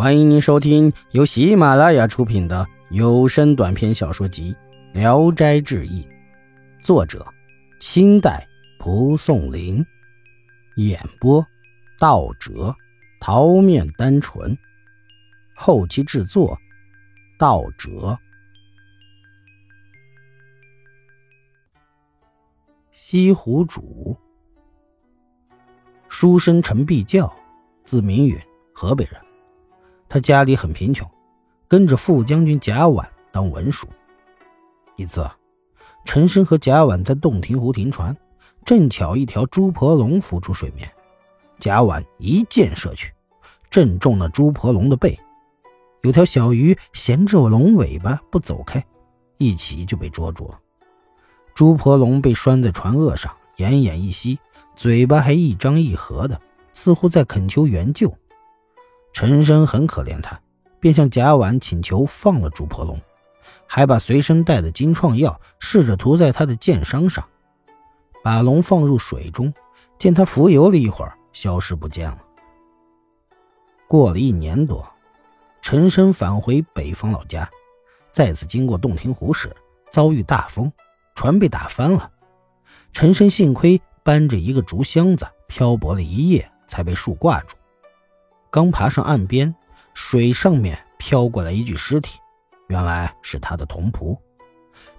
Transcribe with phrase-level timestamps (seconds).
[0.00, 4.56] 欢迎您收听由喜马拉雅出品的有声短篇小说集
[4.98, 6.02] 《聊斋志异》，
[6.82, 7.22] 作者：
[7.80, 8.48] 清代
[8.78, 9.84] 蒲松龄，
[10.76, 11.46] 演播：
[11.98, 12.74] 道哲、
[13.20, 14.56] 桃面单纯，
[15.54, 16.58] 后期制作：
[17.38, 18.18] 道哲。
[22.90, 24.16] 西湖主，
[26.08, 27.30] 书生陈必教，
[27.84, 28.40] 字明允，
[28.72, 29.20] 河北人。
[30.10, 31.08] 他家里很贫穷，
[31.68, 33.86] 跟着副将军贾婉当文书。
[34.96, 35.24] 一次，
[36.04, 38.14] 陈升和贾婉在洞庭湖停船，
[38.64, 40.90] 正巧一条猪婆龙浮出水面，
[41.60, 43.12] 贾婉一箭射去，
[43.70, 45.16] 正中了猪婆龙的背。
[46.02, 48.84] 有条小鱼衔着龙尾巴不走开，
[49.38, 50.58] 一起就被捉住了。
[51.54, 54.40] 猪婆龙被拴在船轭上，奄奄一息，
[54.74, 56.40] 嘴巴还一张一合的，
[56.72, 58.12] 似乎在恳求援救。
[59.12, 60.40] 陈升很可怜他，
[60.78, 62.98] 便向贾婉请求放了朱婆龙，
[63.66, 67.24] 还把随身带的金创药试着涂在他的剑伤上，
[68.22, 69.52] 把龙放入水中，
[69.98, 72.18] 见他浮游了一会儿，消失不见了。
[73.88, 74.88] 过了一年多，
[75.60, 77.48] 陈升返回北方老家，
[78.12, 79.54] 再次经过洞庭湖时，
[79.90, 80.72] 遭遇大风，
[81.14, 82.10] 船被打翻了。
[82.92, 87.56] 陈升幸亏搬着一个竹箱子漂泊了一夜，才被树挂住。
[88.50, 89.54] 刚爬上岸边，
[89.94, 92.18] 水上面飘过来一具尸体，
[92.68, 94.18] 原来是他的童仆。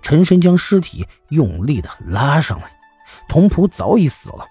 [0.02, 2.72] 陈升将尸体用力的拉上来，
[3.28, 4.46] 童仆早已死了。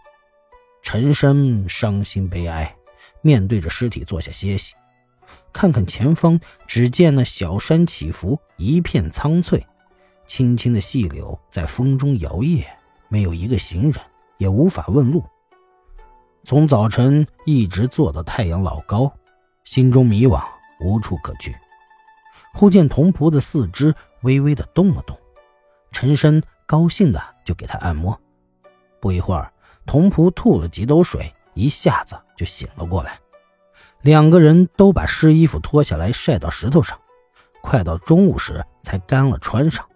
[0.83, 2.77] 陈升伤心悲哀，
[3.23, 4.75] 面对着尸体坐下歇息，
[5.51, 9.67] 看看前方，只见那小山起伏，一片苍翠，
[10.27, 12.65] 青青的细柳在风中摇曳，
[13.09, 13.95] 没有一个行人，
[14.37, 15.25] 也无法问路。
[16.45, 19.13] 从早晨一直坐到太阳老高，
[19.65, 20.43] 心中迷惘，
[20.81, 21.55] 无处可去。
[22.55, 25.17] 忽见童仆的四肢微微的动了动，
[25.93, 28.19] 陈升高兴的就给他按摩。
[29.01, 29.53] 不一会儿，
[29.87, 33.19] 童仆吐了几斗水，一下子就醒了过来。
[34.03, 36.99] 两个人都把湿衣服脱下来晒到石头上，
[37.63, 39.87] 快到中午时才干了穿上。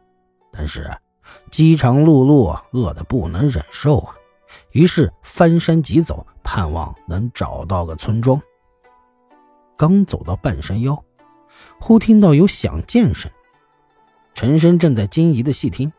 [0.52, 0.94] 但是
[1.50, 4.14] 饥肠辘辘，饿得不能忍受啊！
[4.72, 6.26] 于是翻山急走。
[6.46, 8.38] 盼望能找到个村庄。
[9.78, 11.02] 刚走到半山腰，
[11.80, 13.30] 忽听到有响箭声。
[14.34, 15.90] 陈升正在惊疑的细听，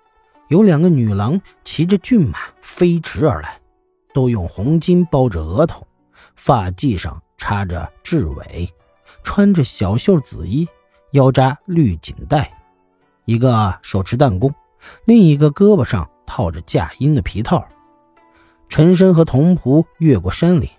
[0.50, 3.60] 有两个女郎骑着骏马飞驰而来，
[4.14, 5.86] 都用红巾包着额头，
[6.36, 8.72] 发髻上插着雉尾，
[9.24, 10.68] 穿着小袖紫衣，
[11.14, 12.56] 腰扎绿锦带，
[13.26, 14.54] 一个手持弹弓，
[15.06, 17.68] 另一个胳膊上套着架鹰的皮套。
[18.70, 20.70] 陈升和童仆越过山岭，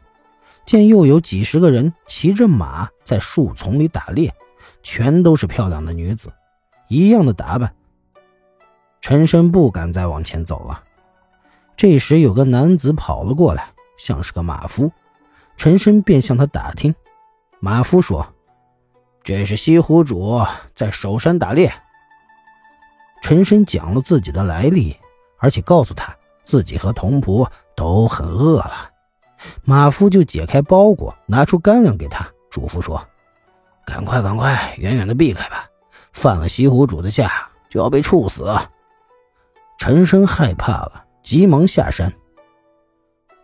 [0.66, 4.34] 见又有几十个人骑着马在树丛里打猎，
[4.82, 6.30] 全都是漂亮的女子，
[6.88, 7.74] 一样的打扮。
[9.00, 10.82] 陈升不敢再往前走了。
[11.76, 14.90] 这时有个男子跑了过来，像是个马夫。
[15.56, 16.94] 陈升便向他打听。
[17.60, 18.26] 马夫说
[19.24, 20.42] ：“这是西湖主
[20.74, 21.72] 在守山打猎。”
[23.22, 24.94] 陈升讲了自己的来历，
[25.38, 26.14] 而且告诉他。
[26.42, 27.44] 自己和童仆
[27.76, 28.90] 都很饿了，
[29.62, 33.06] 马夫就解开包裹，拿出干粮给他，嘱咐说
[33.84, 35.68] ：“赶快，赶快，远远的避开吧，
[36.10, 38.52] 犯了西湖主的下，就要被处死。”
[39.78, 42.12] 陈升害怕了，急忙下山。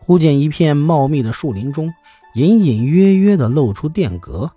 [0.01, 1.93] 忽见一片茂密的树林中，
[2.35, 4.51] 隐隐约约的露出殿阁，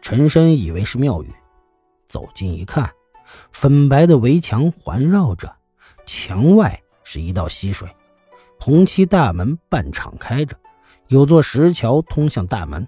[0.00, 1.34] 陈升以为是庙宇，
[2.06, 2.88] 走近一看，
[3.50, 5.52] 粉白的围墙环绕着，
[6.06, 6.80] 墙外。
[7.10, 7.88] 是一道溪水，
[8.60, 10.56] 红漆大门半敞开着，
[11.06, 12.86] 有座石桥通向大门。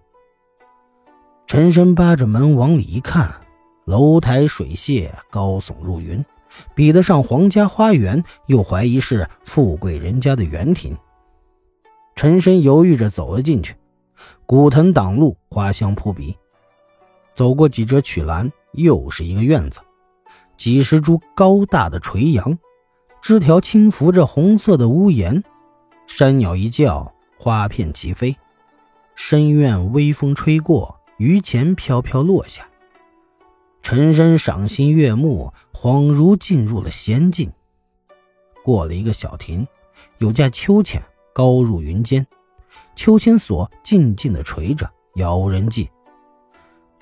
[1.46, 3.40] 陈深扒着门往里一看，
[3.84, 6.22] 楼台水榭高耸入云，
[6.74, 10.96] 比得上皇家花园，又怀疑是富贵人家的园亭。
[12.14, 13.74] 陈深犹豫着走了进去，
[14.44, 16.36] 古藤挡路，花香扑鼻。
[17.32, 19.80] 走过几折曲栏，又是一个院子，
[20.56, 22.58] 几十株高大的垂杨。
[23.22, 25.42] 枝条轻拂着红色的屋檐，
[26.12, 28.36] 山鸟一叫，花片齐飞。
[29.14, 32.66] 深院微风吹过，榆钱飘飘落下。
[33.80, 37.50] 陈升赏心悦目，恍如进入了仙境。
[38.62, 39.66] 过了一个小亭，
[40.18, 41.00] 有架秋千
[41.32, 42.26] 高入云间，
[42.96, 45.88] 秋千索静静地垂着，杳人迹。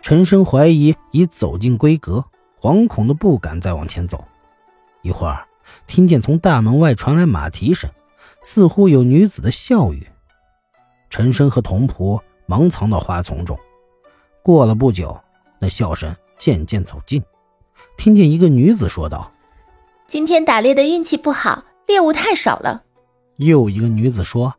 [0.01, 2.25] 陈升怀疑已走进闺阁，
[2.61, 4.23] 惶恐的不敢再往前走。
[5.03, 5.45] 一会儿。
[5.87, 7.91] 听见从大门外传来马蹄声，
[8.41, 10.07] 似乎有女子的笑语。
[11.11, 13.59] 陈升和童仆忙藏到花丛中，
[14.43, 15.19] 过了不久，
[15.59, 17.23] 那笑声渐渐走近，
[17.97, 19.33] 听见一个女子说道
[20.07, 22.83] ：“今天打猎的运气不好，猎物太少了。”
[23.37, 24.55] 又一个女子说：“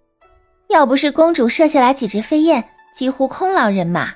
[0.69, 4.13] 要不是公主射下来几只飞燕，几乎空劳人马。”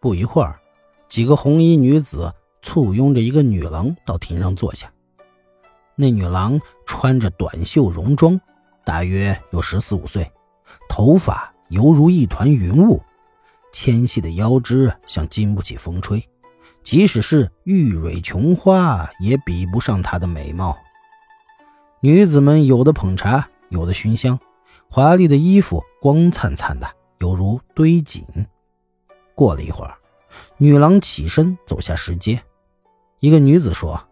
[0.00, 0.58] 不一会儿，
[1.08, 2.32] 几个红衣女子
[2.62, 4.90] 簇拥着一个女郎到亭上坐下。
[5.94, 8.40] 那女郎穿着短袖戎装，
[8.84, 10.30] 大约有十四五岁，
[10.88, 13.02] 头发犹如一团云雾。
[13.72, 16.28] 纤细的腰肢像经不起风吹，
[16.82, 20.76] 即使是玉蕊琼花也比不上她的美貌。
[22.00, 24.38] 女子们有的捧茶，有的熏香，
[24.88, 26.88] 华丽的衣服光灿灿的，
[27.18, 28.24] 犹如堆锦。
[29.36, 29.94] 过了一会儿，
[30.56, 32.42] 女郎起身走下石阶。
[33.20, 34.02] 一个女子说：“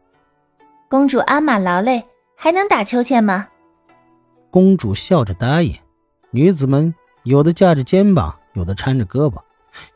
[0.88, 2.04] 公主鞍马劳累，
[2.36, 3.48] 还能打秋千吗？”
[4.50, 5.74] 公主笑着答应。
[6.30, 9.38] 女子们有的架着肩膀，有的搀着胳膊。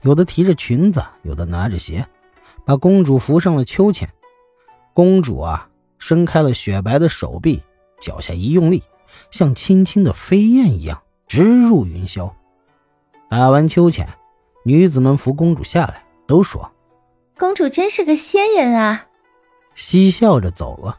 [0.02, 2.06] 有的提着裙子，有的拿着鞋，
[2.64, 4.08] 把公主扶上了秋千。
[4.94, 5.68] 公主啊，
[5.98, 7.62] 伸开了雪白的手臂，
[8.00, 8.82] 脚下一用力，
[9.30, 12.30] 像轻轻的飞燕一样直入云霄。
[13.28, 14.06] 打完秋千，
[14.64, 16.70] 女子们扶公主下来，都说
[17.38, 19.06] ：“公主真是个仙人啊！”
[19.74, 20.98] 嬉笑着走了。